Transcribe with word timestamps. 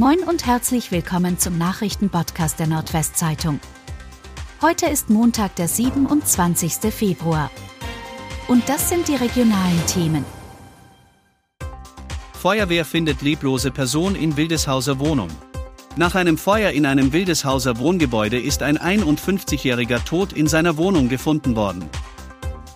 Moin 0.00 0.20
und 0.20 0.46
herzlich 0.46 0.92
willkommen 0.92 1.38
zum 1.38 1.58
Nachrichtenpodcast 1.58 2.58
der 2.58 2.66
Nordwestzeitung. 2.68 3.60
Heute 4.62 4.86
ist 4.86 5.10
Montag, 5.10 5.56
der 5.56 5.68
27. 5.68 6.90
Februar. 6.90 7.50
Und 8.48 8.66
das 8.66 8.88
sind 8.88 9.08
die 9.08 9.14
regionalen 9.14 9.86
Themen. 9.86 10.24
Feuerwehr 12.32 12.86
findet 12.86 13.20
leblose 13.20 13.70
Person 13.70 14.14
in 14.14 14.38
Wildeshauser 14.38 14.98
Wohnung. 15.00 15.28
Nach 15.96 16.14
einem 16.14 16.38
Feuer 16.38 16.70
in 16.70 16.86
einem 16.86 17.12
Wildeshauser 17.12 17.76
Wohngebäude 17.76 18.40
ist 18.40 18.62
ein 18.62 18.78
51-jähriger 18.78 20.02
tot 20.02 20.32
in 20.32 20.46
seiner 20.46 20.78
Wohnung 20.78 21.10
gefunden 21.10 21.56
worden. 21.56 21.90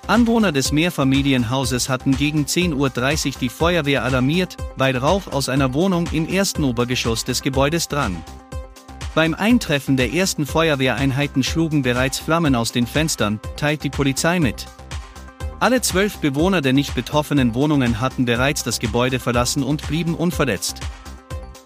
Anwohner 0.06 0.52
des 0.52 0.70
Mehrfamilienhauses 0.70 1.88
hatten 1.88 2.14
gegen 2.14 2.44
10.30 2.44 2.74
Uhr 3.26 3.32
die 3.40 3.48
Feuerwehr 3.48 4.04
alarmiert, 4.04 4.58
weil 4.76 4.96
Rauch 4.98 5.32
aus 5.32 5.48
einer 5.48 5.72
Wohnung 5.72 6.06
im 6.12 6.28
ersten 6.28 6.62
Obergeschoss 6.62 7.24
des 7.24 7.40
Gebäudes 7.40 7.88
drang. 7.88 8.22
Beim 9.14 9.32
Eintreffen 9.32 9.96
der 9.96 10.12
ersten 10.12 10.44
Feuerwehreinheiten 10.44 11.42
schlugen 11.42 11.80
bereits 11.80 12.18
Flammen 12.18 12.54
aus 12.54 12.70
den 12.70 12.86
Fenstern, 12.86 13.40
teilt 13.56 13.82
die 13.82 13.90
Polizei 13.90 14.40
mit. 14.40 14.66
Alle 15.58 15.80
zwölf 15.80 16.18
Bewohner 16.18 16.60
der 16.60 16.74
nicht 16.74 16.94
betroffenen 16.94 17.54
Wohnungen 17.54 17.98
hatten 17.98 18.26
bereits 18.26 18.62
das 18.62 18.80
Gebäude 18.80 19.18
verlassen 19.18 19.62
und 19.62 19.86
blieben 19.88 20.14
unverletzt. 20.14 20.80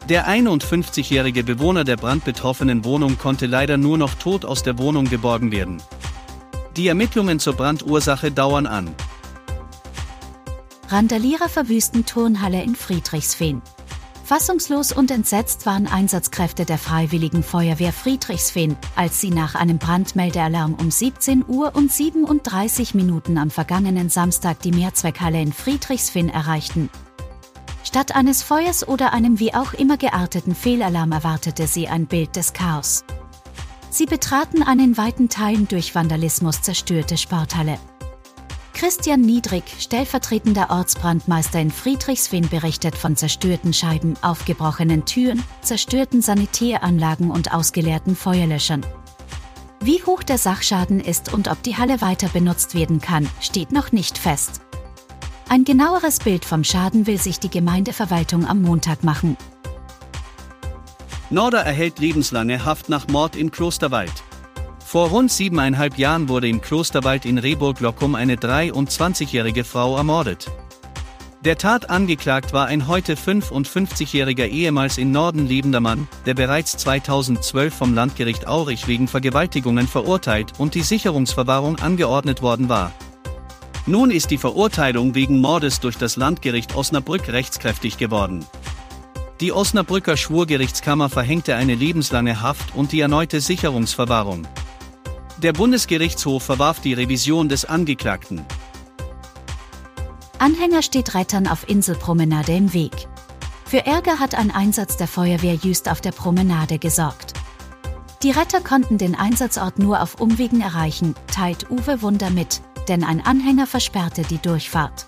Der 0.09 0.28
51-jährige 0.28 1.42
Bewohner 1.42 1.83
der 1.83 1.97
brandbetroffenen 1.97 2.84
Wohnung 2.84 3.19
konnte 3.19 3.47
leider 3.47 3.77
nur 3.77 3.98
noch 3.98 4.14
tot 4.14 4.45
aus 4.45 4.62
der 4.62 4.78
Wohnung 4.78 5.06
geborgen 5.06 5.50
werden. 5.50 5.83
Die 6.78 6.87
Ermittlungen 6.87 7.41
zur 7.41 7.55
Brandursache 7.55 8.30
dauern 8.30 8.68
an. 8.68 8.95
Randalierer 10.86 11.48
verwüsten 11.48 12.06
Turnhalle 12.06 12.62
in 12.62 12.77
Friedrichsfehn. 12.77 13.62
Fassungslos 14.24 14.92
und 14.92 15.10
entsetzt 15.10 15.66
waren 15.66 15.88
Einsatzkräfte 15.88 16.64
der 16.64 16.78
Freiwilligen 16.78 17.42
Feuerwehr 17.42 17.92
Friedrichsfehn, 17.92 18.77
als 18.94 19.20
sie 19.20 19.30
nach 19.30 19.56
einem 19.56 19.78
Brandmeldealarm 19.78 20.75
um 20.75 20.92
17 20.92 21.44
Uhr 21.48 21.75
und 21.75 21.91
37 21.91 22.94
Minuten 22.94 23.38
am 23.38 23.50
vergangenen 23.50 24.08
Samstag 24.08 24.60
die 24.60 24.70
Mehrzweckhalle 24.70 25.42
in 25.42 25.53
Friedrichsfehn 25.53 26.28
erreichten. 26.28 26.91
Statt 27.83 28.14
eines 28.14 28.44
Feuers 28.44 28.86
oder 28.86 29.12
einem 29.12 29.41
wie 29.41 29.53
auch 29.53 29.72
immer 29.72 29.97
gearteten 29.97 30.55
Fehlalarm 30.55 31.10
erwartete 31.10 31.66
sie 31.66 31.88
ein 31.88 32.06
Bild 32.06 32.36
des 32.36 32.53
Chaos. 32.53 33.03
Sie 33.98 34.06
betraten 34.06 34.62
eine 34.62 34.84
in 34.84 34.96
weiten 34.96 35.28
Teilen 35.28 35.66
durch 35.66 35.92
Vandalismus 35.92 36.62
zerstörte 36.62 37.16
Sporthalle. 37.16 37.80
Christian 38.72 39.22
Niedrig, 39.22 39.64
stellvertretender 39.80 40.70
Ortsbrandmeister 40.70 41.58
in 41.58 41.72
Friedrichsfehn, 41.72 42.48
berichtet 42.48 42.94
von 42.94 43.16
zerstörten 43.16 43.72
Scheiben, 43.72 44.14
aufgebrochenen 44.22 45.04
Türen, 45.04 45.42
zerstörten 45.62 46.22
Sanitäranlagen 46.22 47.32
und 47.32 47.52
ausgeleerten 47.52 48.14
Feuerlöschern. 48.14 48.86
Wie 49.80 50.00
hoch 50.04 50.22
der 50.22 50.38
Sachschaden 50.38 51.00
ist 51.00 51.34
und 51.34 51.48
ob 51.48 51.60
die 51.64 51.76
Halle 51.76 52.00
weiter 52.00 52.28
benutzt 52.28 52.76
werden 52.76 53.00
kann, 53.00 53.28
steht 53.41 53.72
noch 53.72 53.91
nicht 53.91 54.16
fest. 54.16 54.60
Ein 55.48 55.64
genaueres 55.64 56.20
Bild 56.20 56.44
vom 56.44 56.62
Schaden 56.62 57.08
will 57.08 57.19
sich 57.19 57.41
die 57.41 57.50
Gemeindeverwaltung 57.50 58.46
am 58.46 58.62
Montag 58.62 59.02
machen. 59.02 59.36
Norder 61.31 61.61
erhält 61.61 61.98
lebenslange 61.98 62.65
Haft 62.65 62.89
nach 62.89 63.07
Mord 63.09 63.37
in 63.37 63.51
Klosterwald. 63.51 64.12
Vor 64.83 65.09
rund 65.09 65.31
siebeneinhalb 65.31 65.98
Jahren 65.98 66.31
wurde 66.31 66.48
im 66.48 66.62
Klosterwald 66.62 67.27
in 67.27 67.37
Rehburg-Lockum 67.37 68.15
eine 68.15 68.37
23-jährige 68.37 69.65
Frau 69.65 69.99
ermordet. 69.99 70.51
Der 71.45 71.59
Tat 71.59 71.91
angeklagt 71.91 72.55
war 72.55 72.67
ein 72.67 72.89
heute 72.89 73.15
55-jähriger 73.15 74.47
ehemals 74.47 74.97
in 74.97 75.12
Norden 75.12 75.47
lebender 75.47 75.81
Mann, 75.81 76.09
der 76.25 76.33
bereits 76.33 76.79
2012 76.79 77.75
vom 77.75 77.95
Landgericht 77.95 78.49
Aurich 78.49 78.89
wegen 78.89 79.06
Vergewaltigungen 79.06 79.87
verurteilt 79.87 80.55
und 80.56 80.75
die 80.75 80.83
Sicherungsverwahrung 80.83 81.79
angeordnet 81.79 82.41
worden 82.41 82.71
war. 82.71 82.93
Nun 83.84 84.11
ist 84.11 84.31
die 84.31 84.38
Verurteilung 84.38 85.15
wegen 85.15 85.41
Mordes 85.41 85.81
durch 85.81 85.99
das 85.99 86.17
Landgericht 86.17 86.75
Osnabrück 86.75 87.28
rechtskräftig 87.28 87.99
geworden. 87.99 88.47
Die 89.41 89.53
Osnabrücker 89.53 90.16
Schwurgerichtskammer 90.16 91.09
verhängte 91.09 91.54
eine 91.54 91.76
lebenslange 91.76 92.43
Haft 92.43 92.75
und 92.75 92.91
die 92.91 92.99
erneute 92.99 93.41
Sicherungsverwahrung. 93.41 94.49
Der 95.37 95.53
Bundesgerichtshof 95.53 96.43
verwarf 96.43 96.81
die 96.81 96.93
Revision 96.93 97.49
des 97.49 97.65
Angeklagten. 97.65 98.44
Anhänger 100.41 100.82
steht 100.82 101.15
Rettern 101.15 101.47
auf 101.47 101.69
Inselpromenade 101.69 102.53
im 102.53 102.72
Weg. 102.72 102.93
Für 103.65 103.87
Ärger 103.87 104.19
hat 104.19 104.34
ein 104.34 104.50
Einsatz 104.50 104.97
der 104.97 105.06
Feuerwehr 105.06 105.55
Jüst 105.55 105.88
auf 105.88 106.00
der 106.00 106.12
Promenade 106.12 106.81
gesorgt. 106.81 107.34
Die 108.25 108.32
Retter 108.32 108.60
konnten 108.60 108.99
den 108.99 109.15
Einsatzort 109.15 109.78
nur 109.78 110.03
auf 110.03 110.20
Umwegen 110.20 110.60
erreichen, 110.60 111.15
teilt 111.32 111.70
Uwe 111.70 112.03
Wunder 112.03 112.31
mit, 112.31 112.60
denn 112.88 113.05
ein 113.05 113.25
Anhänger 113.25 113.69
versperrte 113.69 114.22
die 114.22 114.38
Durchfahrt. 114.38 115.06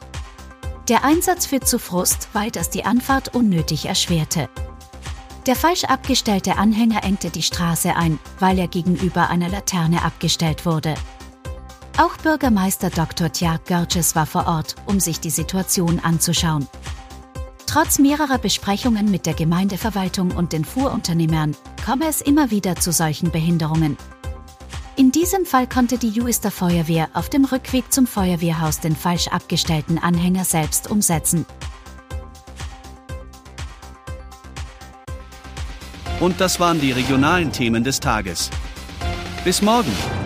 Der 0.90 1.04
Einsatz 1.04 1.46
führt 1.46 1.68
zu 1.68 1.78
Frust, 1.78 2.30
weil 2.32 2.50
das 2.50 2.68
die 2.68 2.84
Anfahrt 2.84 3.32
unnötig 3.32 3.86
erschwerte. 3.86 4.48
Der 5.46 5.54
falsch 5.54 5.84
abgestellte 5.84 6.58
Anhänger 6.58 7.04
engte 7.04 7.30
die 7.30 7.44
Straße 7.44 7.94
ein, 7.94 8.18
weil 8.40 8.58
er 8.58 8.66
gegenüber 8.66 9.30
einer 9.30 9.48
Laterne 9.48 10.02
abgestellt 10.02 10.66
wurde. 10.66 10.94
Auch 11.96 12.16
Bürgermeister 12.16 12.90
Dr. 12.90 13.30
Tjag 13.30 13.66
Görges 13.66 14.16
war 14.16 14.26
vor 14.26 14.48
Ort, 14.48 14.74
um 14.86 14.98
sich 14.98 15.20
die 15.20 15.30
Situation 15.30 16.00
anzuschauen. 16.00 16.66
Trotz 17.66 18.00
mehrerer 18.00 18.38
Besprechungen 18.38 19.12
mit 19.12 19.26
der 19.26 19.34
Gemeindeverwaltung 19.34 20.32
und 20.32 20.52
den 20.52 20.64
Fuhrunternehmern 20.64 21.56
komme 21.86 22.08
es 22.08 22.20
immer 22.20 22.50
wieder 22.50 22.74
zu 22.74 22.90
solchen 22.90 23.30
Behinderungen. 23.30 23.96
In 25.00 25.12
diesem 25.12 25.46
Fall 25.46 25.66
konnte 25.66 25.96
die 25.96 26.10
Juister 26.10 26.50
Feuerwehr 26.50 27.08
auf 27.14 27.30
dem 27.30 27.46
Rückweg 27.46 27.90
zum 27.90 28.06
Feuerwehrhaus 28.06 28.80
den 28.80 28.94
falsch 28.94 29.28
abgestellten 29.28 29.96
Anhänger 29.96 30.44
selbst 30.44 30.90
umsetzen. 30.90 31.46
Und 36.20 36.38
das 36.38 36.60
waren 36.60 36.82
die 36.82 36.92
regionalen 36.92 37.50
Themen 37.50 37.82
des 37.82 37.98
Tages. 37.98 38.50
Bis 39.42 39.62
morgen! 39.62 40.19